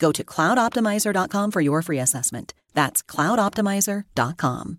[0.00, 2.54] Go to cloudoptimizer.com for your free assessment.
[2.74, 4.78] That's cloudoptimizer.com.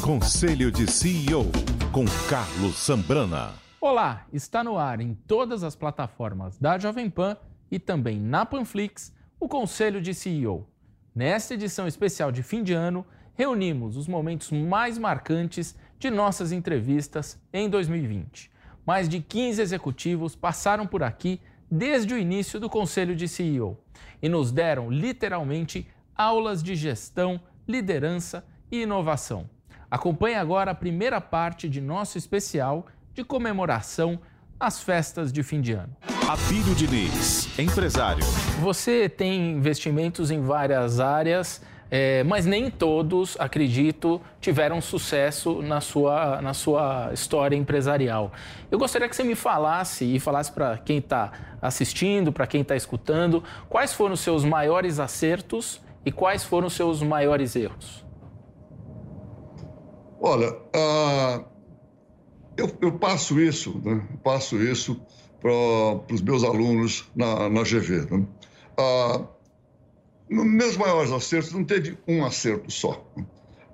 [0.00, 1.50] Conselho de CEO
[1.90, 3.54] com Carlos Sambrana.
[3.80, 7.36] Olá, está no ar em todas as plataformas da Jovem Pan
[7.68, 10.64] e também na Panflix o Conselho de CEO.
[11.12, 17.38] Nesta edição especial de fim de ano, reunimos os momentos mais marcantes de nossas entrevistas
[17.52, 18.50] em 2020.
[18.86, 23.78] Mais de 15 executivos passaram por aqui desde o início do Conselho de CEO
[24.22, 29.48] e nos deram literalmente aulas de gestão, liderança e inovação.
[29.90, 34.20] Acompanhe agora a primeira parte de nosso especial de comemoração
[34.58, 35.94] às festas de fim de ano.
[36.28, 38.24] Abílio Diniz, empresário.
[38.60, 46.40] Você tem investimentos em várias áreas, é, mas nem todos, acredito, tiveram sucesso na sua,
[46.42, 48.32] na sua história empresarial.
[48.70, 52.74] Eu gostaria que você me falasse e falasse para quem está assistindo, para quem está
[52.74, 58.04] escutando, quais foram os seus maiores acertos e quais foram os seus maiores erros.
[60.20, 61.44] Olha, uh,
[62.56, 64.02] eu, eu, passo isso, né?
[64.24, 65.00] passo isso
[65.40, 65.52] para
[66.12, 68.06] os meus alunos na, na GV.
[68.10, 68.26] Né?
[68.78, 69.35] Uh,
[70.28, 73.06] meus maiores acertos não teve um acerto só.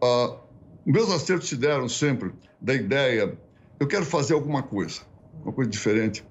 [0.02, 0.36] Uh,
[0.84, 3.38] meus acertos se deram sempre da ideia,
[3.78, 5.00] eu quero fazer alguma coisa,
[5.42, 6.24] uma coisa diferente.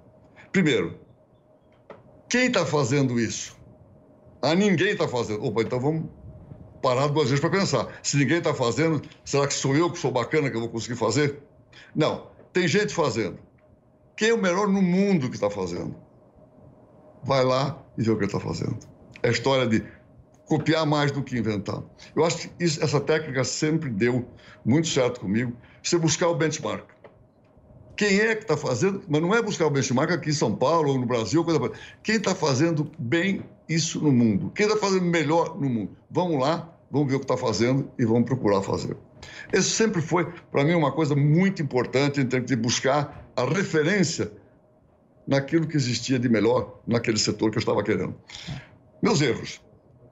[0.51, 0.99] Primeiro,
[2.29, 3.57] quem está fazendo isso?
[4.41, 5.43] Ah, ninguém está fazendo.
[5.43, 6.09] Opa, então vamos
[6.81, 7.99] parar duas vezes para pensar.
[8.01, 10.97] Se ninguém está fazendo, será que sou eu que sou bacana que eu vou conseguir
[10.97, 11.39] fazer?
[11.95, 13.37] Não, tem gente fazendo.
[14.15, 15.95] Quem é o melhor no mundo que está fazendo?
[17.23, 18.77] Vai lá e vê o que ele está fazendo.
[19.21, 19.83] É a história de
[20.51, 21.81] copiar mais do que inventar.
[22.13, 24.27] Eu acho que isso, essa técnica sempre deu
[24.65, 25.53] muito certo comigo.
[25.81, 26.83] Você buscar o benchmark.
[27.95, 29.01] Quem é que está fazendo?
[29.07, 31.41] Mas não é buscar o benchmark aqui em São Paulo ou no Brasil.
[31.45, 31.71] Coisa...
[32.03, 34.51] Quem está fazendo bem isso no mundo?
[34.53, 35.95] Quem está fazendo melhor no mundo?
[36.09, 38.97] Vamos lá, vamos ver o que está fazendo e vamos procurar fazer.
[39.53, 44.29] Isso sempre foi, para mim, uma coisa muito importante em termos de buscar a referência
[45.25, 48.13] naquilo que existia de melhor naquele setor que eu estava querendo.
[49.01, 49.61] Meus erros.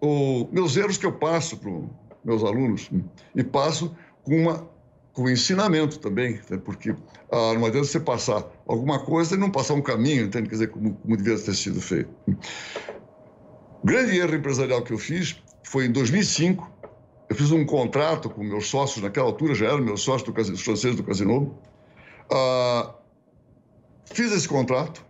[0.01, 1.71] O, meus erros que eu passo para
[2.23, 2.89] meus alunos
[3.35, 4.69] e passo com uma
[5.19, 6.57] com ensinamento também, né?
[6.63, 6.95] porque
[7.31, 10.47] ah, não adianta você passar alguma coisa e não passar um caminho, entende?
[10.47, 12.09] Quer dizer, como, como devia ter sido feito.
[12.25, 16.71] O grande erro empresarial que eu fiz foi em 2005.
[17.29, 20.57] Eu fiz um contrato com meus sócios, naquela altura já eram meus sócios do casino,
[20.57, 21.57] franceses do Casino.
[22.31, 22.95] Ah,
[24.05, 25.05] fiz esse contrato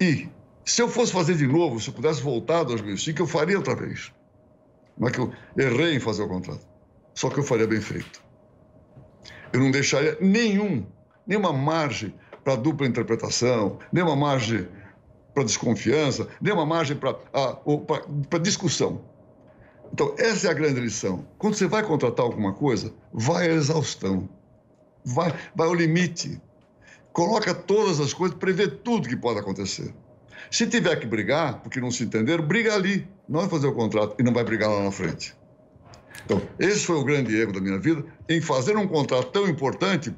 [0.00, 0.28] e,
[0.66, 3.76] se eu fosse fazer de novo, se eu pudesse voltar a 2005, eu faria outra
[3.76, 4.12] vez.
[5.00, 6.66] É que eu errei em fazer o contrato,
[7.14, 8.20] só que eu faria bem feito.
[9.52, 10.84] Eu não deixaria nenhum,
[11.24, 12.12] nenhuma margem
[12.42, 14.68] para dupla interpretação, nenhuma margem
[15.32, 19.04] para desconfiança, nenhuma margem para discussão.
[19.92, 21.24] Então, essa é a grande lição.
[21.38, 24.28] Quando você vai contratar alguma coisa, vai à exaustão,
[25.04, 26.40] vai, vai ao limite.
[27.12, 29.94] Coloca todas as coisas, prevê tudo que pode acontecer.
[30.50, 33.06] Se tiver que brigar, porque não se entenderam, briga ali.
[33.28, 35.34] Não vai fazer o contrato e não vai brigar lá na frente.
[36.24, 40.14] Então, esse foi o grande erro da minha vida, em fazer um contrato tão importante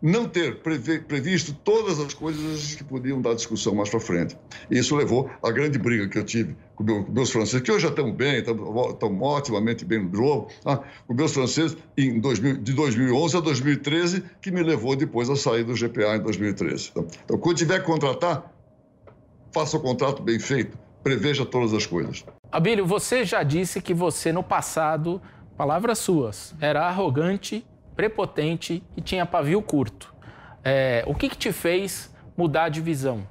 [0.00, 4.36] não ter previsto todas as coisas que podiam dar discussão mais para frente.
[4.70, 7.72] E isso levou à grande briga que eu tive com, meu, com meus franceses, que
[7.72, 10.82] hoje já estão bem, estão otimamente bem no jogo, tá?
[11.06, 15.64] com meus franceses em 2000, de 2011 a 2013, que me levou depois a sair
[15.64, 16.90] do GPA em 2013.
[16.90, 18.52] Então, então quando tiver que contratar,
[19.56, 22.22] faça o contrato bem feito, preveja todas as coisas.
[22.52, 25.18] Abílio, você já disse que você no passado,
[25.56, 27.66] palavras suas, era arrogante
[27.96, 30.14] prepotente e tinha pavio curto.
[30.62, 33.26] É, o que, que te fez mudar de visão?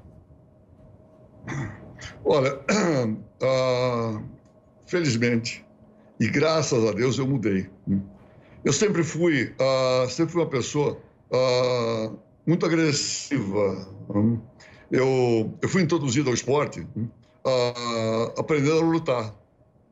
[2.24, 2.58] Olha,
[3.40, 4.20] uh,
[4.84, 5.64] felizmente
[6.18, 7.70] e graças a Deus eu mudei.
[8.64, 10.98] Eu sempre fui, uh, sempre fui uma pessoa
[11.30, 13.88] uh, muito agressiva.
[14.90, 19.34] Eu, eu fui introduzido ao esporte uh, aprendendo a lutar.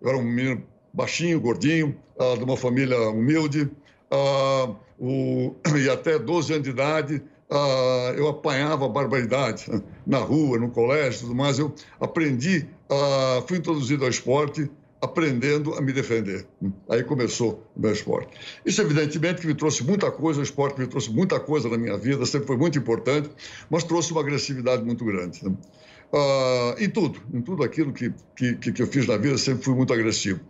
[0.01, 0.63] Eu era um menino
[0.93, 1.97] baixinho, gordinho,
[2.39, 3.69] de uma família humilde,
[4.99, 7.23] o, e até 12 anos de idade
[8.17, 9.67] eu apanhava barbaridade
[10.07, 11.59] na rua, no colégio, tudo mais.
[11.59, 12.69] Eu aprendi,
[13.47, 14.71] fui introduzido ao esporte
[15.05, 16.47] aprendendo a me defender.
[16.89, 18.37] Aí começou o meu esporte.
[18.65, 21.97] Isso, evidentemente, que me trouxe muita coisa, o esporte me trouxe muita coisa na minha
[21.97, 23.31] vida, sempre foi muito importante,
[23.71, 25.41] mas trouxe uma agressividade muito grande.
[25.47, 29.75] Uh, em tudo, em tudo aquilo que, que, que eu fiz na vida, sempre fui
[29.75, 30.41] muito agressivo.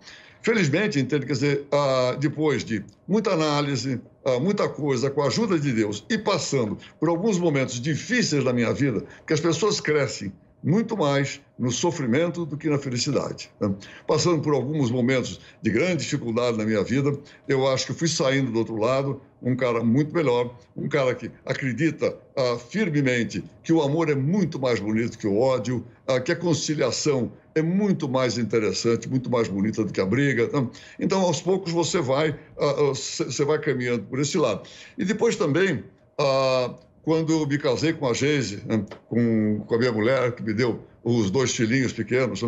[0.42, 5.58] Felizmente, entende, quer dizer, uh, depois de muita análise, uh, muita coisa, com a ajuda
[5.58, 10.32] de Deus, e passando por alguns momentos difíceis da minha vida, que as pessoas crescem
[10.64, 13.50] muito mais no sofrimento do que na felicidade.
[13.60, 13.72] Né?
[14.06, 17.16] Passando por alguns momentos de grande dificuldade na minha vida,
[17.46, 21.30] eu acho que fui saindo do outro lado um cara muito melhor, um cara que
[21.44, 26.32] acredita ah, firmemente que o amor é muito mais bonito que o ódio, ah, que
[26.32, 30.48] a conciliação é muito mais interessante, muito mais bonita do que a briga.
[30.48, 30.66] Né?
[30.98, 34.66] Então, aos poucos você vai, ah, você vai caminhando por esse lado.
[34.96, 35.84] E depois também
[36.18, 36.74] ah,
[37.04, 40.80] quando me casei com a Geise, né, com, com a minha mulher, que me deu
[41.02, 42.42] os dois filhinhos pequenos,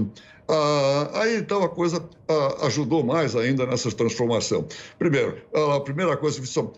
[0.48, 4.66] ah, aí então a coisa ah, ajudou mais ainda nessa transformação.
[4.98, 5.36] Primeiro,
[5.74, 6.72] a primeira coisa que são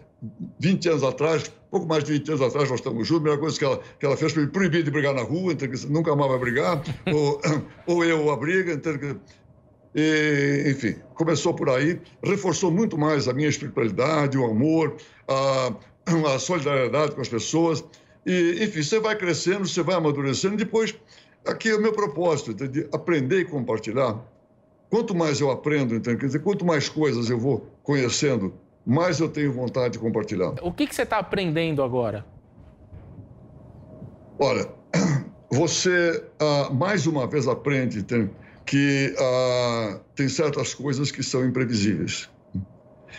[0.59, 3.59] 20 anos atrás, pouco mais de 20 anos atrás, nós estamos juntos, a primeira coisa
[3.59, 6.31] que ela, que ela fez foi me proibir de brigar na rua, então, nunca mais
[6.31, 6.83] vai brigar,
[7.13, 7.41] ou,
[7.87, 8.93] ou eu a briga, então,
[9.95, 14.97] e, enfim, começou por aí, reforçou muito mais a minha espiritualidade, o amor,
[15.29, 15.73] a,
[16.35, 17.85] a solidariedade com as pessoas.
[18.27, 20.57] E, enfim, você vai crescendo, você vai amadurecendo.
[20.57, 20.95] Depois,
[21.47, 24.19] aqui é o meu propósito, de aprender e compartilhar.
[24.91, 26.19] Quanto mais eu aprendo, entende?
[26.19, 28.55] Quer dizer, quanto mais coisas eu vou conhecendo,
[28.87, 30.55] mais eu tenho vontade de compartilhar.
[30.63, 32.25] O que, que você está aprendendo agora?
[34.39, 34.69] Olha,
[35.51, 38.05] você uh, mais uma vez aprende
[38.65, 42.31] que uh, tem certas coisas que são imprevisíveis.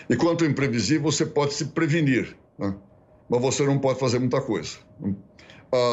[0.10, 2.36] E quanto imprevisível, você pode se prevenir.
[2.60, 2.76] Né?
[3.30, 4.78] Mas você não pode fazer muita coisa.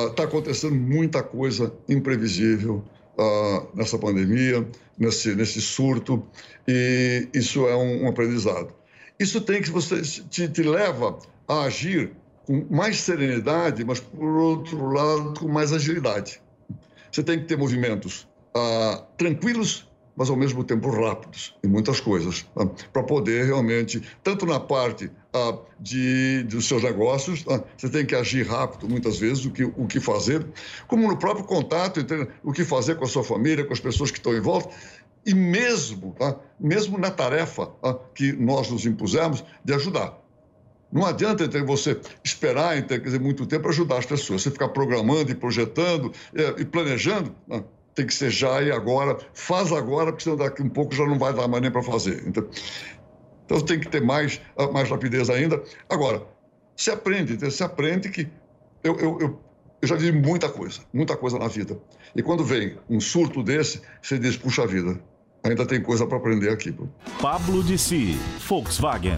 [0.09, 2.83] Está uh, acontecendo muita coisa imprevisível
[3.19, 4.67] uh, nessa pandemia,
[4.99, 6.27] nesse, nesse surto,
[6.67, 8.75] e isso é um, um aprendizado.
[9.19, 12.13] Isso tem que você te, te leva a agir
[12.47, 16.41] com mais serenidade, mas por outro lado com mais agilidade.
[17.11, 19.87] Você tem que ter movimentos uh, tranquilos
[20.17, 22.67] mas ao mesmo tempo rápidos em muitas coisas, tá?
[22.93, 27.63] para poder realmente, tanto na parte ah, de, dos seus negócios, tá?
[27.77, 30.47] você tem que agir rápido muitas vezes, o que, o que fazer,
[30.87, 32.29] como no próprio contato, entende?
[32.43, 34.71] o que fazer com a sua família, com as pessoas que estão em volta,
[35.27, 36.37] e mesmo, tá?
[36.59, 37.71] mesmo na tarefa
[38.15, 40.19] que nós nos impusemos de ajudar.
[40.91, 44.43] Não adianta então, você esperar então, quer dizer, muito tempo para ajudar as pessoas.
[44.43, 47.35] Você ficar programando e projetando eh, e planejando,
[47.97, 51.19] tem que ser já e agora, faz agora, porque senão daqui um pouco já não
[51.19, 52.23] vai dar mais nem para fazer.
[52.27, 52.47] Então,
[53.47, 54.41] então tem que ter mais,
[54.73, 55.63] mais rapidez ainda.
[55.89, 56.23] Agora,
[56.77, 58.29] se aprende, se aprende que
[58.85, 59.41] eu, eu, eu,
[59.81, 61.79] eu já vi muita coisa, muita coisa na vida.
[62.15, 65.01] E quando vem um surto desse, você diz, puxa vida,
[65.43, 66.75] ainda tem coisa para aprender aqui.
[67.21, 69.17] Pablo de Si, Volkswagen.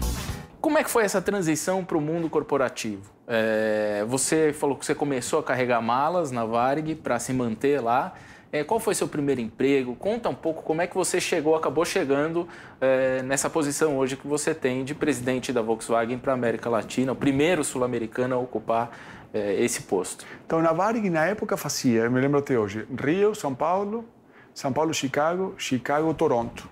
[0.61, 3.11] Como é que foi essa transição para o mundo corporativo?
[3.27, 8.13] É, você falou que você começou a carregar malas na Varig para se manter lá.
[8.51, 9.95] É, qual foi seu primeiro emprego?
[9.95, 12.47] Conta um pouco como é que você chegou, acabou chegando
[12.81, 17.11] é, nessa posição hoje que você tem de presidente da Volkswagen para a América Latina,
[17.11, 18.89] o primeiro sul-americano a ocupar
[19.31, 20.25] é, esse posto.
[20.47, 24.03] Então, na Varig, na época, fazia, eu me lembro até hoje, Rio, São Paulo,
[24.51, 26.67] São Paulo, Chicago, Chicago, Toronto,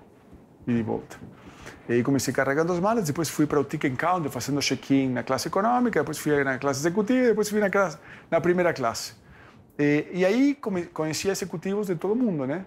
[0.65, 1.17] e de volta.
[1.87, 5.21] E aí comecei carregando as malas, depois fui para o ticket counter, fazendo check-in na
[5.21, 7.99] classe econômica, depois fui na classe executiva, depois fui na, classe,
[8.31, 9.13] na primeira classe.
[9.77, 10.57] E, e aí
[10.93, 12.65] conheci executivos de todo mundo, né?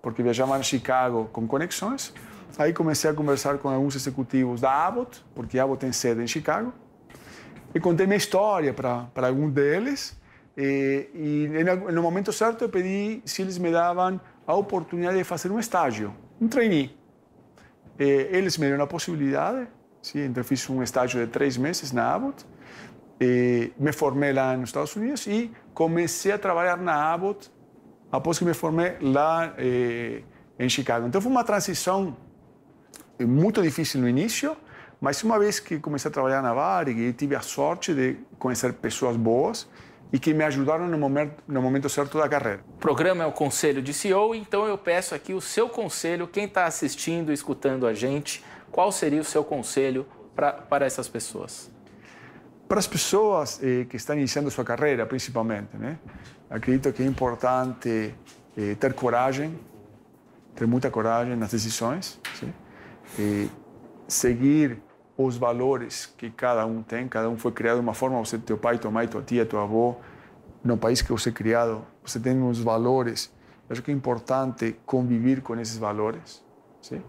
[0.00, 2.12] Porque viajava a Chicago com conexões.
[2.58, 6.26] Aí comecei a conversar com alguns executivos da Abbott, porque a Abbott tem sede em
[6.26, 6.72] Chicago.
[7.74, 10.16] E contei minha história para algum deles.
[10.56, 15.50] E, e no momento certo eu pedi se eles me davam a oportunidade de fazer
[15.50, 16.94] um estágio, um trainee.
[17.98, 19.66] E eles me deram a possibilidade,
[20.02, 22.44] sim, então fiz um estágio de três meses na Abbott.
[23.24, 27.48] E me formei lá nos Estados Unidos e comecei a trabalhar na Abbott
[28.10, 30.22] após que me formei lá eh,
[30.58, 31.06] em Chicago.
[31.06, 32.16] Então foi uma transição
[33.20, 34.56] muito difícil no início,
[35.00, 39.16] mas uma vez que comecei a trabalhar na Varig tive a sorte de conhecer pessoas
[39.16, 39.68] boas,
[40.12, 42.60] e que me ajudaram no momento, no momento certo da carreira.
[42.74, 46.44] O programa é o Conselho de CEO, então eu peço aqui o seu conselho, quem
[46.44, 51.71] está assistindo, escutando a gente, qual seria o seu conselho pra, para essas pessoas?
[52.72, 55.98] Para as pessoas eh, que estão iniciando sua carreira, principalmente, né?
[56.48, 58.14] acredito que é importante
[58.56, 59.60] eh, ter coragem,
[60.54, 62.18] ter muita coragem nas decisões,
[63.18, 63.50] e
[64.08, 64.80] seguir
[65.18, 68.56] os valores que cada um tem, cada um foi criado de uma forma, você, teu
[68.56, 69.96] pai, tua mãe, tua tia, teu avô,
[70.64, 73.30] no país que você é criado, você tem uns valores.
[73.68, 76.42] Eu acho que é importante conviver com esses valores,
[76.80, 77.02] sim?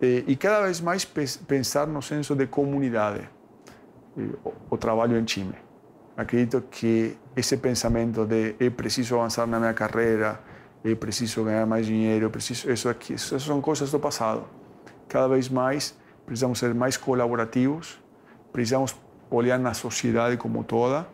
[0.00, 3.28] E, e cada vez mais pensar no senso de comunidade,
[4.16, 5.54] o, o trabalho em time.
[6.16, 10.40] Acredito que esse pensamento de eu preciso avançar na minha carreira,
[10.84, 14.44] eu preciso ganhar mais dinheiro, eu preciso isso aqui, isso são coisas do passado.
[15.08, 17.98] Cada vez mais precisamos ser mais colaborativos,
[18.52, 18.94] precisamos
[19.30, 21.06] olhar na sociedade como toda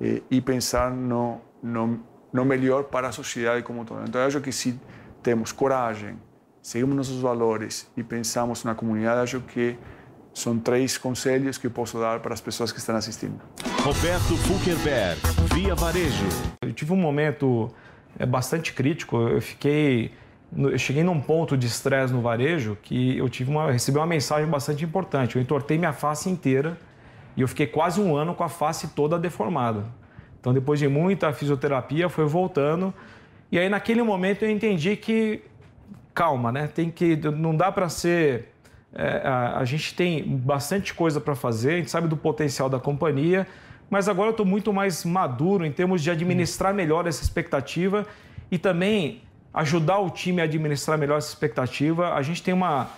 [0.00, 2.00] eh, e pensar no, no,
[2.32, 4.04] no melhor para a sociedade como toda.
[4.04, 4.78] Então, eu acho que se
[5.22, 6.18] temos coragem,
[6.62, 9.76] seguimos nossos valores e pensamos na comunidade, acho que
[10.36, 13.40] são três conselhos que eu posso dar para as pessoas que estão assistindo.
[13.82, 15.18] Roberto Fulkerberg,
[15.54, 16.26] Via Varejo.
[16.60, 17.70] Eu tive um momento
[18.18, 19.16] é, bastante crítico.
[19.16, 20.12] Eu fiquei
[20.54, 24.46] eu cheguei num ponto de estresse no varejo que eu tive uma, recebi uma mensagem
[24.46, 25.36] bastante importante.
[25.36, 26.76] Eu entortei minha face inteira
[27.34, 29.84] e eu fiquei quase um ano com a face toda deformada.
[30.38, 32.92] Então, depois de muita fisioterapia, foi voltando.
[33.50, 35.42] E aí, naquele momento, eu entendi que
[36.14, 36.66] calma, né?
[36.66, 38.52] Tem que não dá para ser
[38.98, 42.80] é, a, a, gente tem bastante coisa para fazer, a gente sabe do potencial da
[42.80, 43.46] companhia,
[43.90, 48.06] mas agora eu estou muito mais maduro em termos de administrar melhor essa expectativa
[48.50, 49.20] e também
[49.52, 52.14] ajudar o time a administrar melhor essa expectativa.
[52.14, 52.88] A gente tem uma.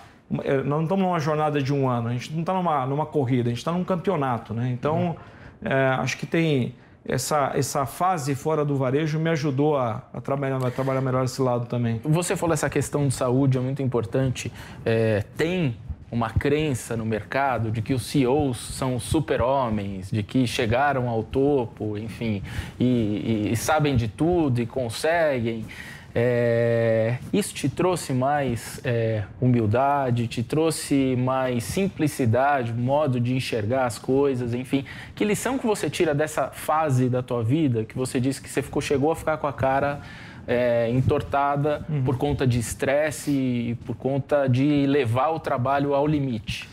[0.43, 3.05] É, nós não estamos numa jornada de um ano, a gente não está numa, numa
[3.05, 4.53] corrida, a gente está num campeonato.
[4.53, 4.69] Né?
[4.71, 5.17] Então,
[5.61, 6.75] é, acho que tem.
[7.05, 11.41] Essa, essa fase fora do varejo me ajudou a, a, trabalhar, a trabalhar melhor esse
[11.41, 11.99] lado também.
[12.03, 14.51] Você falou essa questão de saúde, é muito importante.
[14.85, 15.75] É, tem
[16.11, 21.97] uma crença no mercado de que os CEOs são super-homens, de que chegaram ao topo,
[21.97, 22.41] enfim,
[22.79, 25.65] e, e, e sabem de tudo e conseguem.
[26.13, 33.99] É, isso te trouxe mais é, humildade, te trouxe mais simplicidade, modo de enxergar as
[33.99, 34.83] coisas, enfim.
[35.13, 38.61] Que lição que você tira dessa fase da tua vida que você disse que você
[38.61, 40.01] ficou, chegou a ficar com a cara
[40.49, 42.03] é, entortada uhum.
[42.03, 46.67] por conta de estresse e por conta de levar o trabalho ao limite?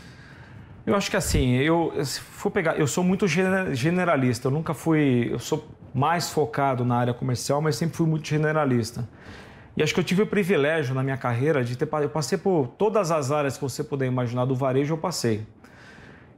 [0.83, 5.29] Eu acho que assim, eu se for pegar, eu sou muito generalista, eu nunca fui,
[5.31, 9.07] eu sou mais focado na área comercial, mas sempre fui muito generalista.
[9.75, 12.67] E acho que eu tive o privilégio na minha carreira de ter eu passei por
[12.79, 15.45] todas as áreas que você puder imaginar do varejo, eu passei.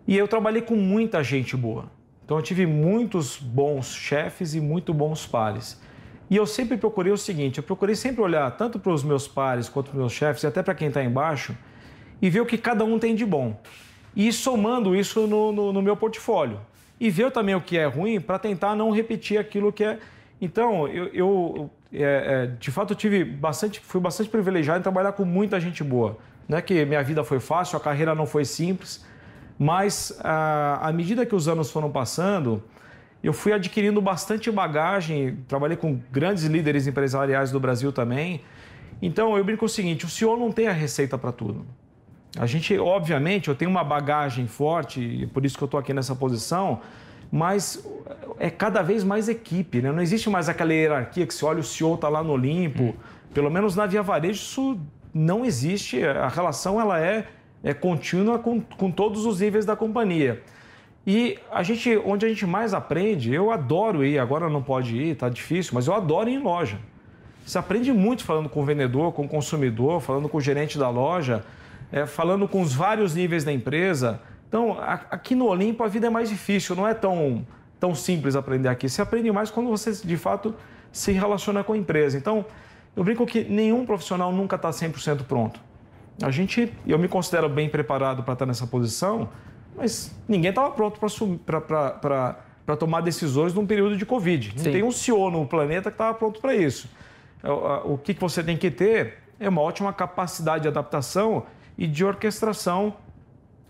[0.05, 1.85] E eu trabalhei com muita gente boa.
[2.25, 5.79] Então eu tive muitos bons chefes e muito bons pares.
[6.29, 9.67] E eu sempre procurei o seguinte: eu procurei sempre olhar tanto para os meus pares
[9.67, 11.55] quanto para os meus chefes e até para quem está embaixo
[12.21, 13.59] e ver o que cada um tem de bom.
[14.15, 16.59] E somando isso no, no, no meu portfólio
[16.99, 19.99] e ver também o que é ruim para tentar não repetir aquilo que é.
[20.41, 25.25] Então, eu, eu é, é, de fato, tive bastante, fui bastante privilegiado em trabalhar com
[25.25, 26.17] muita gente boa.
[26.47, 29.05] Não é que minha vida foi fácil, a carreira não foi simples,
[29.57, 32.63] mas à, à medida que os anos foram passando,
[33.21, 35.37] eu fui adquirindo bastante bagagem.
[35.47, 38.41] Trabalhei com grandes líderes empresariais do Brasil também.
[39.01, 41.65] Então, eu brinco o seguinte: o senhor não tem a receita para tudo.
[42.37, 46.15] A gente, obviamente, eu tenho uma bagagem forte, por isso que eu estou aqui nessa
[46.15, 46.79] posição,
[47.31, 47.83] mas
[48.37, 49.91] é cada vez mais equipe, né?
[49.91, 52.95] Não existe mais aquela hierarquia que se olha o CEO está lá no Olimpo.
[53.33, 54.79] Pelo menos na Via Varejo isso
[55.13, 56.03] não existe.
[56.03, 57.27] A relação ela é,
[57.63, 60.41] é contínua com, com todos os níveis da companhia.
[61.05, 65.15] E a gente, onde a gente mais aprende, eu adoro ir, agora não pode ir,
[65.15, 66.77] tá difícil, mas eu adoro ir em loja.
[67.45, 70.89] Você aprende muito falando com o vendedor, com o consumidor, falando com o gerente da
[70.89, 71.43] loja
[71.91, 74.21] é, falando com os vários níveis da empresa.
[74.47, 77.45] Então, aqui no Olimpo a vida é mais difícil, não é tão,
[77.79, 78.89] tão simples aprender aqui.
[78.89, 80.55] Você aprende mais quando você, de fato,
[80.91, 82.17] se relaciona com a empresa.
[82.17, 82.45] Então,
[82.95, 85.59] eu brinco que nenhum profissional nunca está 100% pronto.
[86.21, 89.29] A gente, eu me considero bem preparado para estar nessa posição,
[89.75, 94.53] mas ninguém estava pronto para tomar decisões num período de Covid.
[94.55, 94.71] Não Sim.
[94.71, 96.89] tem um CEO no planeta que estava pronto para isso.
[97.85, 101.45] O que você tem que ter é uma ótima capacidade de adaptação
[101.77, 102.93] e de orquestração.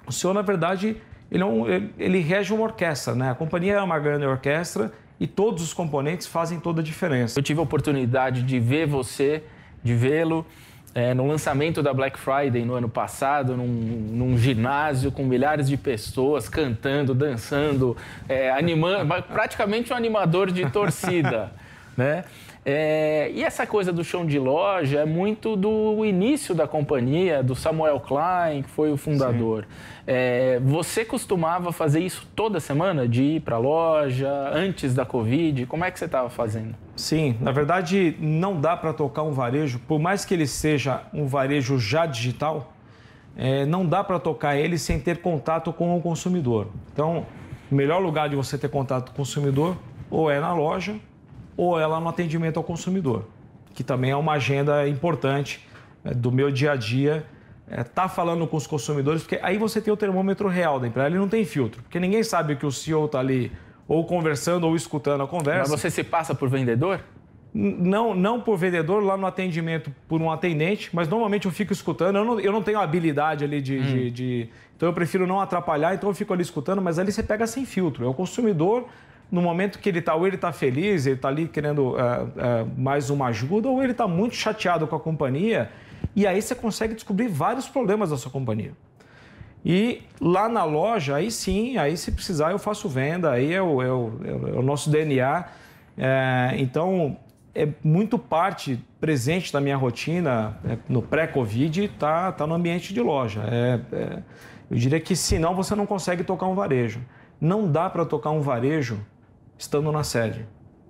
[0.08, 0.98] O senhor, na verdade,
[1.32, 1.66] ele, é um,
[1.98, 3.30] ele rege uma orquestra, né?
[3.30, 7.38] A companhia é uma grande orquestra e todos os componentes fazem toda a diferença.
[7.38, 9.44] Eu tive a oportunidade de ver você,
[9.84, 10.44] de vê-lo
[10.94, 15.78] é, no lançamento da Black Friday no ano passado, num, num ginásio com milhares de
[15.78, 17.96] pessoas cantando, dançando,
[18.28, 21.52] é, animando, praticamente um animador de torcida,
[21.96, 22.24] né?
[22.72, 27.56] É, e essa coisa do chão de loja é muito do início da companhia, do
[27.56, 29.66] Samuel Klein, que foi o fundador.
[30.06, 35.66] É, você costumava fazer isso toda semana, de ir para a loja, antes da Covid?
[35.66, 36.76] Como é que você estava fazendo?
[36.96, 41.26] Sim, na verdade não dá para tocar um varejo, por mais que ele seja um
[41.26, 42.72] varejo já digital,
[43.36, 46.68] é, não dá para tocar ele sem ter contato com o consumidor.
[46.94, 47.26] Então,
[47.72, 49.76] o melhor lugar de você ter contato com o consumidor
[50.12, 50.96] ou é na loja
[51.60, 53.26] ou ela no atendimento ao consumidor,
[53.76, 55.68] que também é uma agenda importante
[56.06, 57.26] é, do meu dia a dia.
[57.70, 61.10] É, tá falando com os consumidores, porque aí você tem o termômetro real da empresa,
[61.10, 63.52] ele não tem filtro, porque ninguém sabe que o CEO está ali
[63.90, 65.70] ou conversando ou escutando a conversa.
[65.70, 67.02] Mas você se passa por vendedor?
[67.54, 72.16] Não, não por vendedor, lá no atendimento por um atendente, mas normalmente eu fico escutando.
[72.16, 73.84] Eu não, eu não tenho habilidade ali de, hum.
[73.84, 77.22] de, de, Então eu prefiro não atrapalhar, então eu fico ali escutando, mas ali você
[77.22, 78.06] pega sem filtro.
[78.06, 78.88] É o consumidor
[79.32, 82.80] no momento que ele está, ou ele está feliz, ele está ali querendo uh, uh,
[82.80, 85.70] mais uma ajuda, ou ele está muito chateado com a companhia,
[86.16, 88.74] e aí você consegue descobrir vários problemas da sua companhia.
[89.64, 93.82] E lá na loja, aí sim, aí se precisar eu faço venda, aí é o,
[93.82, 95.46] é o, é o nosso DNA.
[95.98, 97.18] É, então,
[97.54, 103.02] é muito parte presente da minha rotina é, no pré-Covid, tá, tá no ambiente de
[103.02, 103.44] loja.
[103.48, 104.24] É, é,
[104.72, 107.02] eu diria que senão você não consegue tocar um varejo.
[107.40, 109.00] Não dá para tocar um varejo
[109.60, 110.48] estando na sede.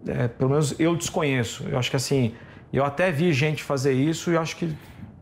[0.07, 1.67] É, pelo menos eu desconheço.
[1.67, 2.33] Eu acho que assim,
[2.71, 4.73] eu até vi gente fazer isso e acho que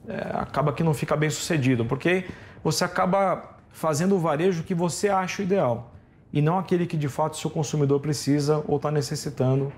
[0.08, 2.26] é, acaba que não fica bem sucedido, porque
[2.64, 5.96] você acaba fazendo o varejo que você acha ideal
[6.32, 9.72] e não aquele que de fato o seu consumidor precisa ou está necessitando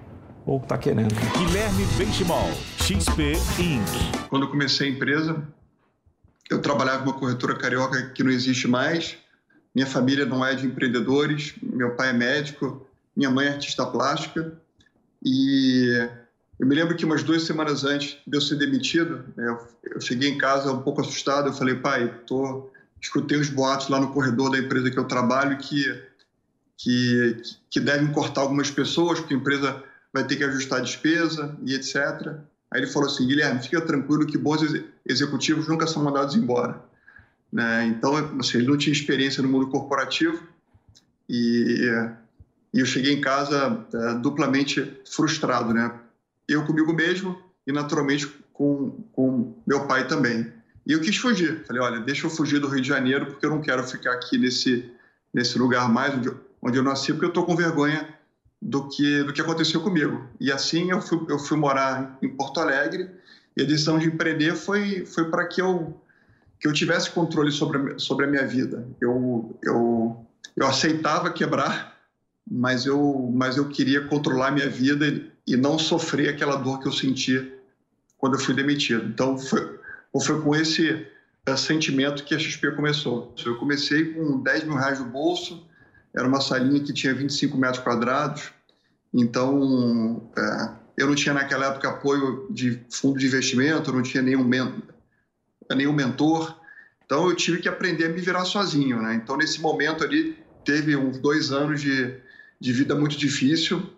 [0.45, 1.13] ou está querendo.
[1.37, 4.27] Guilherme Benchimol, XP Inc.
[4.29, 5.43] Quando eu comecei a empresa,
[6.49, 9.17] eu trabalhava numa corretora carioca que não existe mais.
[9.75, 12.88] Minha família não é de empreendedores, meu pai é médico,
[13.19, 14.53] minha mãe é artista plástica
[15.21, 16.09] e
[16.57, 19.57] eu me lembro que umas duas semanas antes de eu ser demitido, né,
[19.93, 21.49] eu, cheguei em casa um pouco assustado.
[21.49, 25.57] Eu falei, pai, tô, escutei uns boatos lá no corredor da empresa que eu trabalho
[25.57, 26.01] que,
[26.77, 31.57] que, que devem cortar algumas pessoas, porque a empresa vai ter que ajustar a despesa
[31.65, 31.97] e etc.
[32.71, 34.61] Aí ele falou assim, Guilherme, fica tranquilo que bons
[35.05, 36.81] executivos nunca são mandados embora.
[37.51, 37.85] Né?
[37.87, 40.41] Então, assim, ele não tinha experiência no mundo corporativo
[41.27, 41.89] e
[42.73, 45.91] e eu cheguei em casa é, duplamente frustrado, né?
[46.47, 50.51] Eu comigo mesmo e naturalmente com, com meu pai também.
[50.85, 51.63] E eu quis fugir.
[51.65, 54.37] Falei, olha, deixa eu fugir do Rio de Janeiro porque eu não quero ficar aqui
[54.37, 54.91] nesse
[55.31, 58.07] nesse lugar mais onde, onde eu nasci porque eu estou com vergonha
[58.61, 60.27] do que do que aconteceu comigo.
[60.39, 63.09] E assim eu fui eu fui morar em Porto Alegre
[63.55, 65.99] e a decisão de empreender foi foi para que eu
[66.59, 68.87] que eu tivesse controle sobre a, sobre a minha vida.
[68.99, 71.98] Eu eu eu aceitava quebrar
[72.49, 76.91] mas eu, mas eu queria controlar minha vida e não sofrer aquela dor que eu
[76.91, 77.59] sentia
[78.17, 79.05] quando eu fui demitido.
[79.05, 79.79] Então, foi,
[80.21, 81.05] foi com esse
[81.47, 83.33] uh, sentimento que a XP começou.
[83.45, 85.67] Eu comecei com 10 mil reais no bolso,
[86.15, 88.51] era uma salinha que tinha 25 metros quadrados,
[89.13, 94.49] então uh, eu não tinha naquela época apoio de fundo de investimento, não tinha nenhum,
[95.75, 96.59] nenhum mentor,
[97.05, 99.01] então eu tive que aprender a me virar sozinho.
[99.01, 99.15] Né?
[99.15, 102.19] Então, nesse momento ali, teve uns dois anos de
[102.59, 103.89] de vida muito difícil,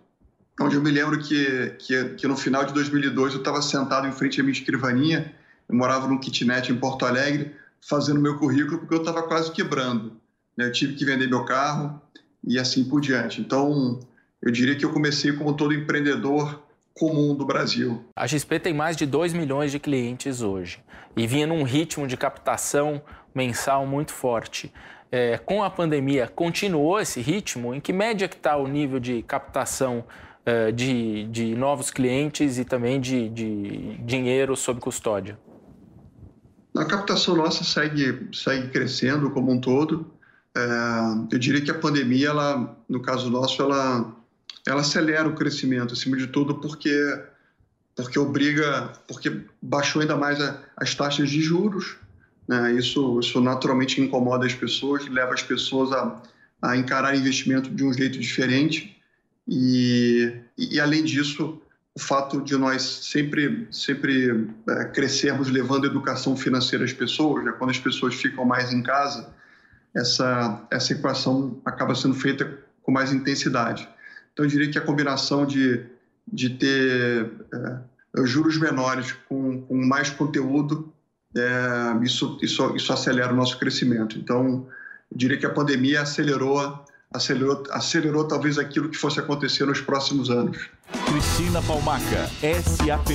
[0.60, 4.12] onde eu me lembro que, que, que no final de 2002 eu estava sentado em
[4.12, 5.34] frente à minha escrivaninha,
[5.68, 10.12] eu morava num kitnet em Porto Alegre, fazendo meu currículo, porque eu estava quase quebrando.
[10.56, 10.66] Né?
[10.66, 12.00] Eu tive que vender meu carro
[12.44, 13.40] e assim por diante.
[13.40, 13.98] Então,
[14.40, 16.62] eu diria que eu comecei como todo empreendedor
[16.94, 18.04] comum do Brasil.
[18.14, 20.78] A XP tem mais de 2 milhões de clientes hoje
[21.16, 23.02] e vinha num ritmo de captação
[23.34, 24.72] mensal muito forte
[25.12, 27.74] é, com a pandemia continuou esse ritmo?
[27.74, 30.02] Em que média que está o nível de captação
[30.44, 35.38] é, de, de novos clientes e também de, de dinheiro sob custódia?
[36.74, 40.10] A captação nossa segue, segue crescendo como um todo.
[40.56, 40.60] É,
[41.30, 44.10] eu diria que a pandemia, ela, no caso nosso, ela,
[44.66, 46.90] ela acelera o crescimento, acima de tudo, porque
[47.94, 51.98] porque obriga, porque baixou ainda mais a, as taxas de juros,
[52.46, 52.72] né?
[52.72, 56.22] Isso, isso naturalmente incomoda as pessoas, leva as pessoas a,
[56.60, 58.96] a encarar investimento de um jeito diferente.
[59.48, 61.60] E, e, além disso,
[61.94, 67.52] o fato de nós sempre, sempre é, crescermos levando educação financeira às pessoas, né?
[67.58, 69.34] quando as pessoas ficam mais em casa,
[69.94, 73.88] essa, essa equação acaba sendo feita com mais intensidade.
[74.32, 75.84] Então, eu diria que a combinação de,
[76.30, 80.91] de ter é, juros menores com, com mais conteúdo
[81.36, 84.18] é, isso, isso, isso acelera o nosso crescimento.
[84.18, 84.66] Então,
[85.10, 90.30] eu diria que a pandemia acelerou, acelerou, acelerou talvez aquilo que fosse acontecer nos próximos
[90.30, 90.70] anos.
[91.06, 92.28] Cristina Palmaca,
[92.62, 93.10] SAP.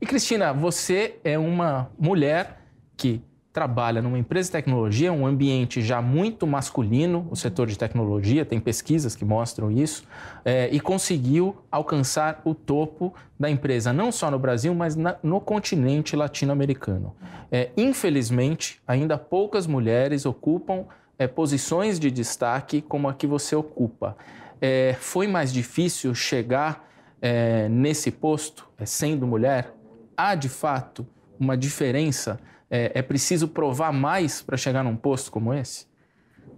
[0.00, 2.62] E Cristina, você é uma mulher
[2.96, 3.22] que
[3.58, 8.60] trabalha numa empresa de tecnologia, um ambiente já muito masculino, o setor de tecnologia, tem
[8.60, 10.04] pesquisas que mostram isso,
[10.44, 15.40] é, e conseguiu alcançar o topo da empresa, não só no Brasil, mas na, no
[15.40, 17.16] continente latino-americano.
[17.50, 20.84] É, infelizmente, ainda poucas mulheres ocupam
[21.18, 24.16] é, posições de destaque como a que você ocupa.
[24.60, 26.88] É, foi mais difícil chegar
[27.20, 29.74] é, nesse posto, é, sendo mulher?
[30.16, 31.04] Há, de fato,
[31.40, 32.38] uma diferença
[32.70, 35.86] é, é preciso provar mais para chegar num posto como esse?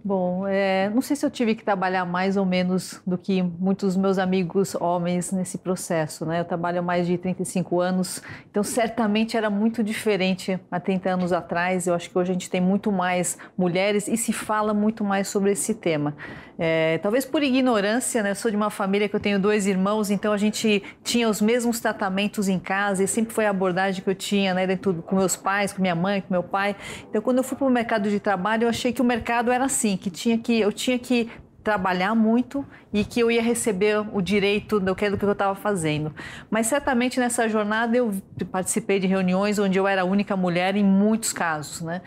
[0.03, 3.93] Bom, é, não sei se eu tive que trabalhar mais ou menos do que muitos
[3.93, 6.39] dos meus amigos homens nesse processo, né?
[6.39, 11.31] Eu trabalho há mais de 35 anos, então certamente era muito diferente há 30 anos
[11.31, 11.85] atrás.
[11.85, 15.27] Eu acho que hoje a gente tem muito mais mulheres e se fala muito mais
[15.27, 16.15] sobre esse tema.
[16.63, 18.31] É, talvez por ignorância, né?
[18.31, 21.41] Eu sou de uma família que eu tenho dois irmãos, então a gente tinha os
[21.41, 24.67] mesmos tratamentos em casa e sempre foi a abordagem que eu tinha, né?
[24.67, 26.75] Dentro, com meus pais, com minha mãe, com meu pai.
[27.09, 29.65] Então, quando eu fui para o mercado de trabalho, eu achei que o mercado era
[29.65, 31.29] assim, que tinha que eu tinha que
[31.63, 35.55] trabalhar muito e que eu ia receber o direito do que, do que eu estava
[35.55, 36.13] fazendo.
[36.49, 38.11] Mas certamente nessa jornada eu
[38.51, 42.01] participei de reuniões onde eu era a única mulher em muitos casos, né?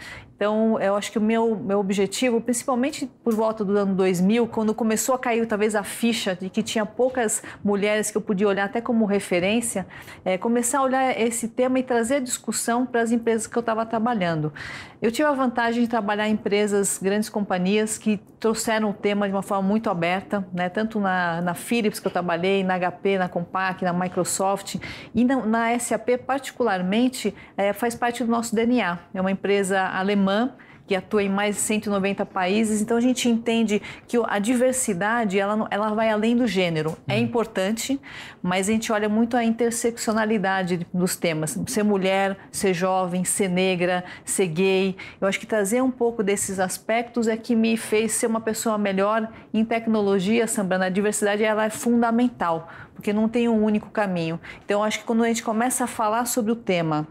[0.44, 4.74] Então, eu acho que o meu, meu objetivo, principalmente por volta do ano 2000, quando
[4.74, 8.66] começou a cair talvez a ficha de que tinha poucas mulheres que eu podia olhar
[8.66, 9.86] até como referência,
[10.22, 13.60] é começar a olhar esse tema e trazer a discussão para as empresas que eu
[13.60, 14.52] estava trabalhando.
[15.00, 19.34] Eu tive a vantagem de trabalhar em empresas, grandes companhias, que trouxeram o tema de
[19.34, 20.68] uma forma muito aberta, né?
[20.68, 24.76] tanto na, na Philips, que eu trabalhei, na HP, na Compaq, na Microsoft,
[25.14, 28.98] e na, na SAP, particularmente, é, faz parte do nosso DNA.
[29.14, 30.52] É uma empresa alemã alemã
[30.86, 32.80] que atua em mais de 190 países.
[32.80, 36.96] Então a gente entende que a diversidade ela, ela vai além do gênero.
[37.08, 37.20] É uhum.
[37.20, 38.00] importante,
[38.42, 41.58] mas a gente olha muito a interseccionalidade dos temas.
[41.66, 44.96] Ser mulher, ser jovem, ser negra, ser gay.
[45.20, 48.76] Eu acho que trazer um pouco desses aspectos é que me fez ser uma pessoa
[48.76, 50.86] melhor em tecnologia, Sambrana.
[50.86, 54.38] A diversidade ela é fundamental, porque não tem um único caminho.
[54.64, 57.06] Então eu acho que quando a gente começa a falar sobre o tema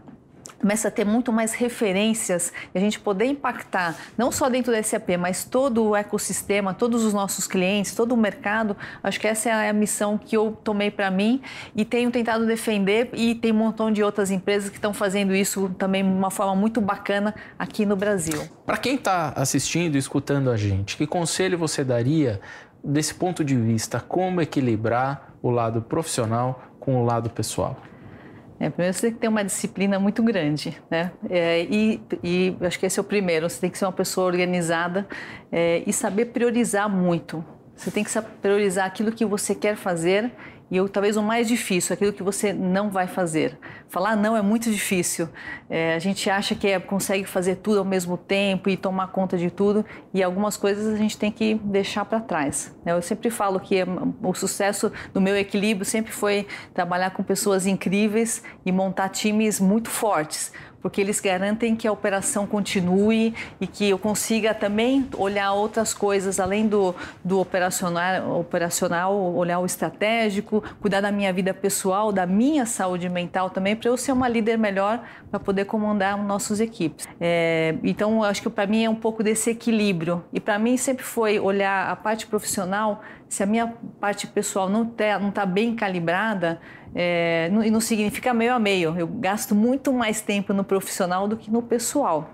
[0.64, 4.82] começa a ter muito mais referências e a gente poder impactar não só dentro da
[4.82, 8.74] SAP, mas todo o ecossistema, todos os nossos clientes, todo o mercado.
[9.02, 11.42] Acho que essa é a missão que eu tomei para mim
[11.76, 15.68] e tenho tentado defender e tem um montão de outras empresas que estão fazendo isso
[15.76, 18.48] também de uma forma muito bacana aqui no Brasil.
[18.64, 22.40] Para quem está assistindo e escutando a gente, que conselho você daria
[22.82, 27.76] desse ponto de vista, como equilibrar o lado profissional com o lado pessoal?
[28.58, 31.10] É, primeiro você tem que ter uma disciplina muito grande, né?
[31.28, 33.48] É, e, e acho que esse é o primeiro.
[33.48, 35.06] Você tem que ser uma pessoa organizada
[35.50, 37.44] é, e saber priorizar muito.
[37.76, 40.30] Você tem que priorizar aquilo que você quer fazer
[40.70, 43.58] e o, talvez o mais difícil, aquilo que você não vai fazer.
[43.88, 45.28] Falar não é muito difícil.
[45.68, 49.36] É, a gente acha que é, consegue fazer tudo ao mesmo tempo e tomar conta
[49.36, 52.74] de tudo, e algumas coisas a gente tem que deixar para trás.
[52.84, 52.92] Né?
[52.92, 53.76] Eu sempre falo que
[54.22, 59.90] o sucesso do meu equilíbrio sempre foi trabalhar com pessoas incríveis e montar times muito
[59.90, 60.52] fortes
[60.84, 66.38] porque eles garantem que a operação continue e que eu consiga também olhar outras coisas
[66.38, 66.94] além do,
[67.24, 73.48] do operacional, operacional, olhar o estratégico, cuidar da minha vida pessoal, da minha saúde mental
[73.48, 77.08] também, para eu ser uma líder melhor para poder comandar nossas equipes.
[77.18, 80.22] É, então, acho que para mim é um pouco desse equilíbrio.
[80.34, 84.82] E para mim sempre foi olhar a parte profissional, se a minha parte pessoal não
[84.82, 86.60] está não tá bem calibrada,
[86.94, 88.94] é, e não significa meio a meio.
[88.96, 92.30] Eu gasto muito mais tempo no profissional do que no pessoal.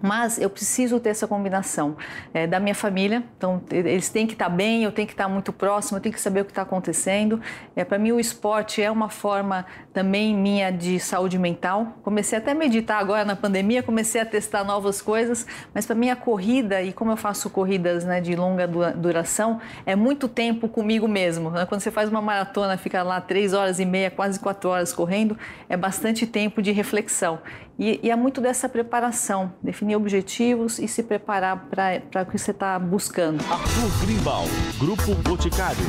[0.00, 1.96] Mas eu preciso ter essa combinação
[2.32, 5.52] é, da minha família, então eles têm que estar bem, eu tenho que estar muito
[5.52, 7.40] próximo, eu tenho que saber o que está acontecendo.
[7.74, 9.66] É, Para mim, o esporte é uma forma
[9.98, 11.98] também minha de saúde mental.
[12.04, 16.08] Comecei até a meditar agora na pandemia, comecei a testar novas coisas, mas para mim
[16.08, 21.08] a corrida, e como eu faço corridas né, de longa duração, é muito tempo comigo
[21.08, 21.50] mesmo.
[21.50, 21.66] Né?
[21.66, 25.36] Quando você faz uma maratona, fica lá três horas e meia, quase quatro horas correndo,
[25.68, 27.40] é bastante tempo de reflexão.
[27.76, 32.52] E, e é muito dessa preparação, definir objetivos e se preparar para o que você
[32.52, 33.42] está buscando.
[33.50, 34.44] Arthur Grimbal,
[34.78, 35.84] Grupo Boticário.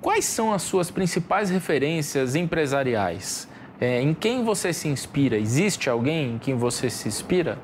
[0.00, 3.49] Quais são as suas principais referências empresariais?
[3.80, 5.38] É, em quem você se inspira?
[5.38, 7.58] Existe alguém em quem você se inspira?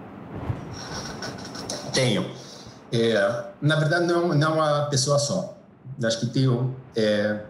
[1.92, 2.30] Tenho.
[2.90, 5.56] É, na verdade, não, não uma pessoa só.
[6.02, 7.40] Acho que tenho é,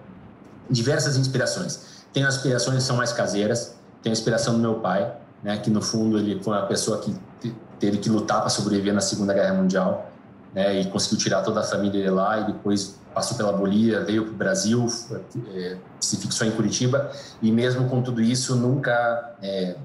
[0.68, 2.04] diversas inspirações.
[2.12, 3.76] Tenho aspirações que são mais caseiras.
[4.02, 7.14] Tenho a inspiração do meu pai, né, que no fundo ele foi uma pessoa que
[7.78, 10.10] teve que lutar para sobreviver na Segunda Guerra Mundial,
[10.56, 14.24] né, e conseguiu tirar toda a família de lá e depois passou pela Bolívia, veio
[14.24, 14.86] para o Brasil,
[15.54, 17.10] é, se fixou em Curitiba
[17.42, 19.76] e mesmo com tudo isso nunca é,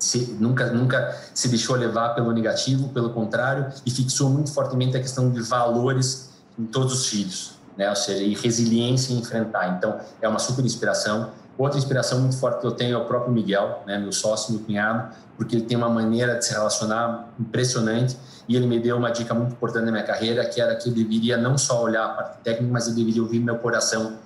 [0.00, 5.00] se, nunca nunca se deixou levar pelo negativo, pelo contrário e fixou muito fortemente a
[5.00, 9.76] questão de valores em todos os filhos, né, ou seja, e resiliência em enfrentar.
[9.78, 11.30] Então é uma super inspiração.
[11.58, 14.62] Outra inspiração muito forte que eu tenho é o próprio Miguel, né, meu sócio, meu
[14.64, 18.16] cunhado, porque ele tem uma maneira de se relacionar impressionante
[18.48, 20.92] e ele me deu uma dica muito importante na minha carreira, que era que eu
[20.92, 24.18] deveria não só olhar a parte técnica, mas eu deveria ouvir meu coração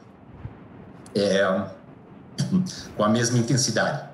[1.15, 1.65] é,
[2.97, 4.05] com a mesma intensidade.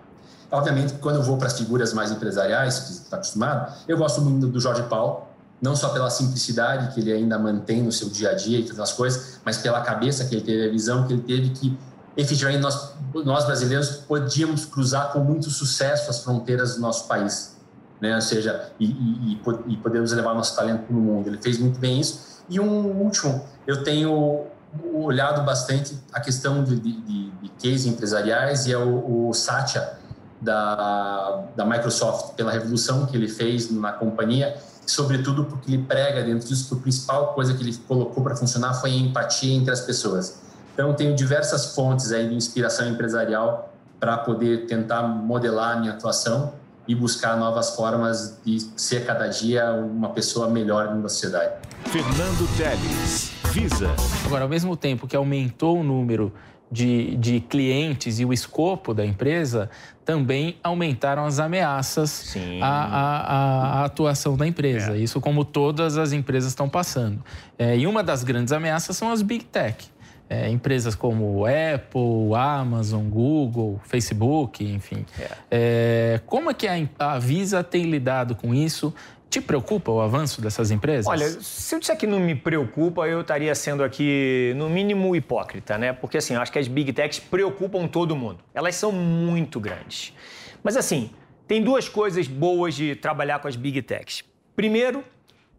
[0.50, 4.46] Obviamente, quando eu vou para as figuras mais empresariais, que está acostumado, eu gosto muito
[4.46, 5.26] do Jorge Paulo,
[5.60, 8.80] não só pela simplicidade que ele ainda mantém no seu dia a dia e todas
[8.80, 11.78] as coisas, mas pela cabeça que ele teve, a visão que ele teve que
[12.16, 12.94] efetivamente nós,
[13.24, 17.56] nós brasileiros podíamos cruzar com muito sucesso as fronteiras do nosso país,
[18.00, 18.14] né?
[18.14, 21.28] Ou seja, e, e, e podemos levar nosso talento para o mundo.
[21.28, 22.42] Ele fez muito bem isso.
[22.48, 24.46] E um último, eu tenho
[24.92, 29.98] olhado bastante a questão de, de, de case empresariais e é o, o Satya
[30.40, 36.48] da, da Microsoft pela revolução que ele fez na companhia, sobretudo porque ele prega dentro
[36.48, 39.80] disso que a principal coisa que ele colocou para funcionar foi a empatia entre as
[39.80, 40.40] pessoas.
[40.72, 46.54] Então, tenho diversas fontes aí de inspiração empresarial para poder tentar modelar a minha atuação
[46.88, 51.54] e buscar novas formas de ser cada dia uma pessoa melhor na sociedade.
[51.86, 53.90] Fernando Teles, Visa.
[54.26, 56.32] Agora, ao mesmo tempo que aumentou o número
[56.70, 59.68] de, de clientes e o escopo da empresa,
[60.04, 64.96] também aumentaram as ameaças à, à, à, atuação da empresa.
[64.96, 64.98] É.
[64.98, 67.22] Isso como todas as empresas estão passando.
[67.58, 69.91] É, e uma das grandes ameaças são as Big Tech
[70.32, 75.04] é, empresas como Apple, Amazon, Google, Facebook, enfim.
[75.20, 75.28] É.
[75.50, 78.94] É, como é que a, a Visa tem lidado com isso?
[79.28, 81.06] Te preocupa o avanço dessas empresas?
[81.06, 85.76] Olha, se eu disser que não me preocupa, eu estaria sendo aqui, no mínimo, hipócrita,
[85.76, 85.92] né?
[85.92, 88.38] Porque, assim, acho que as Big Techs preocupam todo mundo.
[88.54, 90.14] Elas são muito grandes.
[90.62, 91.10] Mas, assim,
[91.46, 94.24] tem duas coisas boas de trabalhar com as Big Techs.
[94.56, 95.04] Primeiro,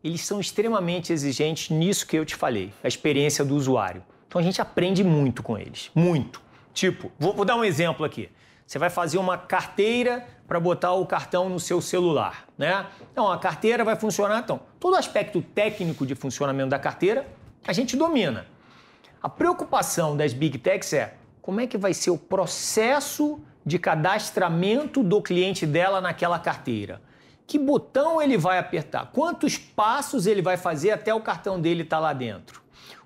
[0.03, 4.03] eles são extremamente exigentes nisso que eu te falei, a experiência do usuário.
[4.33, 6.41] Então a gente aprende muito com eles, muito.
[6.73, 8.31] Tipo, vou, vou dar um exemplo aqui.
[8.65, 12.87] Você vai fazer uma carteira para botar o cartão no seu celular, né?
[13.11, 17.27] Então a carteira vai funcionar, então todo aspecto técnico de funcionamento da carteira
[17.67, 18.47] a gente domina.
[19.21, 25.03] A preocupação das big techs é como é que vai ser o processo de cadastramento
[25.03, 26.99] do cliente dela naquela carteira.
[27.45, 29.11] Que botão ele vai apertar?
[29.13, 32.62] Quantos passos ele vai fazer até o cartão dele estar tá lá dentro?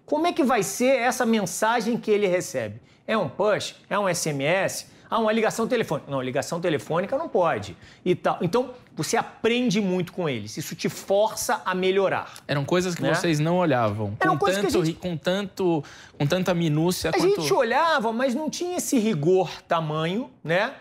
[0.08, 2.80] Como é que vai ser essa mensagem que ele recebe?
[3.06, 3.76] É um push?
[3.90, 4.88] É um SMS?
[5.10, 6.10] Ah, uma ligação telefônica.
[6.10, 7.76] Não, ligação telefônica não pode.
[8.06, 8.38] E tal.
[8.42, 10.56] Então, você aprende muito com eles.
[10.56, 12.36] Isso te força a melhorar.
[12.48, 13.14] Eram coisas que né?
[13.14, 14.16] vocês não olhavam.
[14.18, 14.98] Eram com coisas tanto, que a gente...
[14.98, 15.84] com tanto,
[16.18, 17.10] com tanta minúcia.
[17.10, 17.42] A quanto...
[17.42, 20.74] gente olhava, mas não tinha esse rigor tamanho, né?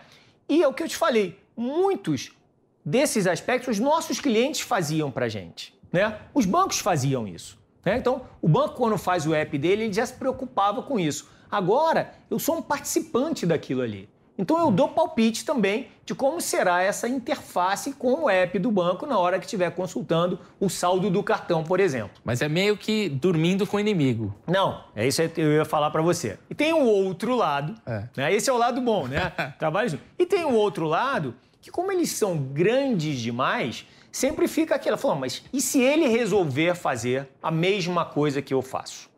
[0.47, 1.37] E é o que eu te falei.
[1.55, 2.31] Muitos
[2.85, 6.17] desses aspectos os nossos clientes faziam para gente, né?
[6.33, 7.56] Os bancos faziam isso.
[7.87, 7.95] Né?
[7.95, 11.29] Então, o banco, quando faz o app dele, ele já se preocupava com isso.
[11.49, 14.09] Agora, eu sou um participante daquilo ali.
[14.37, 19.05] Então, eu dou palpite também de como será essa interface com o app do banco
[19.05, 22.11] na hora que estiver consultando o saldo do cartão, por exemplo.
[22.25, 24.35] Mas é meio que dormindo com o inimigo.
[24.45, 26.37] Não, é isso que eu ia falar para você.
[26.49, 28.03] E tem o outro lado, é.
[28.17, 28.33] né?
[28.33, 29.31] esse é o lado bom, né?
[29.57, 30.03] Trabalho junto.
[30.19, 35.19] E tem o outro lado que, como eles são grandes demais, sempre fica aquela, falando,
[35.19, 39.09] mas e se ele resolver fazer a mesma coisa que eu faço?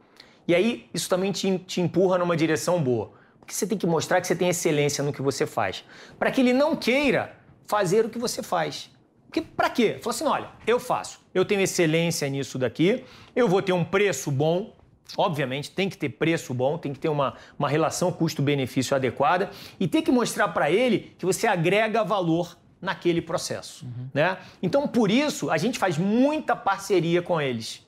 [0.47, 3.11] E aí, isso também te, te empurra numa direção boa.
[3.39, 5.83] Porque você tem que mostrar que você tem excelência no que você faz.
[6.17, 7.35] Para que ele não queira
[7.67, 8.89] fazer o que você faz.
[9.25, 9.97] Porque para quê?
[10.01, 14.31] Falou assim: olha, eu faço, eu tenho excelência nisso daqui, eu vou ter um preço
[14.31, 14.75] bom.
[15.15, 19.49] Obviamente, tem que ter preço bom, tem que ter uma, uma relação custo-benefício adequada
[19.79, 23.85] e tem que mostrar para ele que você agrega valor naquele processo.
[23.85, 24.09] Uhum.
[24.13, 24.37] Né?
[24.61, 27.85] Então, por isso, a gente faz muita parceria com eles,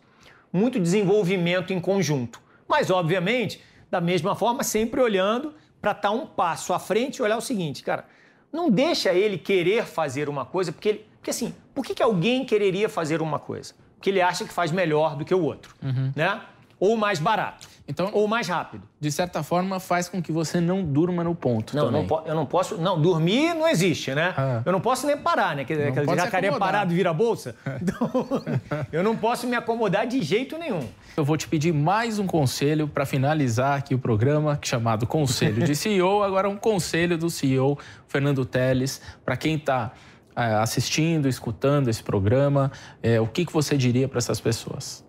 [0.51, 2.41] muito desenvolvimento em conjunto.
[2.67, 7.21] Mas, obviamente, da mesma forma, sempre olhando para estar tá um passo à frente e
[7.21, 8.05] olhar o seguinte, cara,
[8.51, 12.45] não deixa ele querer fazer uma coisa, porque, ele, porque assim, por que, que alguém
[12.45, 13.73] quereria fazer uma coisa?
[13.95, 16.11] Porque ele acha que faz melhor do que o outro, uhum.
[16.15, 16.41] né?
[16.81, 17.69] Ou mais barato.
[17.87, 18.81] Então, ou mais rápido.
[18.99, 21.75] De certa forma, faz com que você não durma no ponto.
[21.75, 22.75] Não, não eu não posso.
[22.77, 24.33] Não, dormir não existe, né?
[24.35, 24.63] Ah.
[24.65, 25.63] Eu não posso nem parar, né?
[25.63, 27.55] Quer dizer, jacaré parado vira bolsa.
[27.81, 28.09] Então,
[28.91, 30.87] eu não posso me acomodar de jeito nenhum.
[31.15, 35.75] Eu vou te pedir mais um conselho para finalizar aqui o programa, chamado Conselho de
[35.75, 36.21] CEO.
[36.23, 39.91] Agora, um conselho do CEO Fernando Teles, para quem está
[40.35, 42.71] é, assistindo, escutando esse programa,
[43.03, 45.03] é, o que, que você diria para essas pessoas?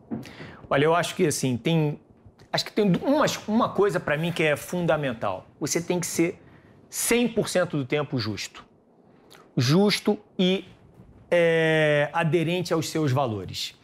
[0.73, 2.01] Olha, eu acho que assim, tem
[2.51, 5.47] acho que tem uma, uma coisa para mim que é fundamental.
[5.61, 6.41] Você tem que ser
[6.91, 8.65] 100% do tempo justo.
[9.55, 10.65] Justo e
[11.31, 13.79] é, aderente aos seus valores.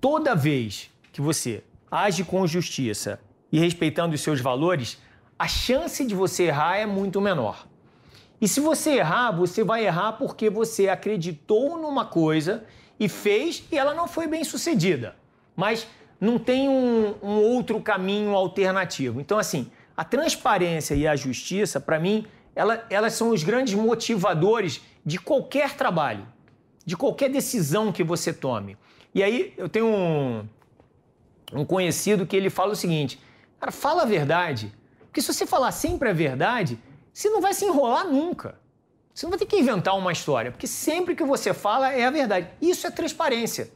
[0.00, 3.18] Toda vez que você age com justiça
[3.50, 4.98] e respeitando os seus valores,
[5.36, 7.66] a chance de você errar é muito menor.
[8.40, 12.62] E se você errar, você vai errar porque você acreditou numa coisa
[13.00, 15.16] e fez e ela não foi bem sucedida.
[15.56, 15.88] Mas
[16.20, 19.20] não tem um, um outro caminho alternativo.
[19.20, 24.82] Então, assim, a transparência e a justiça, para mim, ela, elas são os grandes motivadores
[25.04, 26.26] de qualquer trabalho,
[26.84, 28.76] de qualquer decisão que você tome.
[29.14, 30.48] E aí eu tenho um,
[31.52, 33.20] um conhecido que ele fala o seguinte:
[33.58, 34.72] cara, fala a verdade.
[35.06, 36.78] Porque se você falar sempre a verdade,
[37.12, 38.60] você não vai se enrolar nunca.
[39.12, 42.10] Você não vai ter que inventar uma história, porque sempre que você fala é a
[42.10, 42.48] verdade.
[42.62, 43.70] Isso é transparência.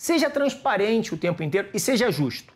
[0.00, 2.54] Seja transparente o tempo inteiro e seja justo.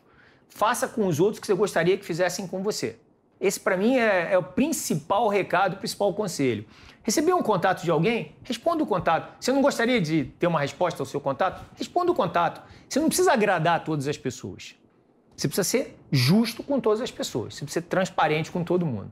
[0.48, 2.96] Faça com os outros o que você gostaria que fizessem com você.
[3.38, 6.64] Esse, para mim, é, é, o principal recado, o principal conselho.
[7.02, 8.34] Recebeu um contato de alguém?
[8.42, 9.36] Responda o contato.
[9.38, 11.62] Você não gostaria de ter uma resposta ao seu contato?
[11.76, 12.62] Responda o contato.
[12.88, 14.74] Você não precisa agradar todas as pessoas.
[15.36, 17.56] Você precisa ser justo com todas as pessoas.
[17.56, 19.10] Você precisa ser transparente com todo mundo.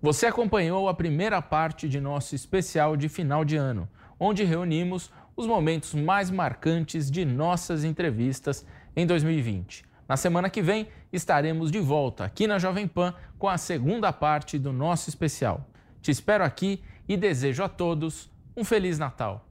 [0.00, 3.86] Você acompanhou a primeira parte de nosso especial de final de ano,
[4.18, 9.84] onde reunimos os momentos mais marcantes de nossas entrevistas em 2020.
[10.08, 14.58] Na semana que vem, estaremos de volta aqui na Jovem Pan com a segunda parte
[14.58, 15.68] do nosso especial.
[16.00, 19.44] Te espero aqui e desejo a todos um Feliz Natal.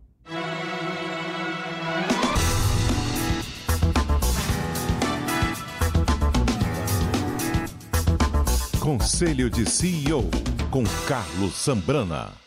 [8.80, 10.30] Conselho de CEO
[10.70, 12.45] com Carlos Sambrana.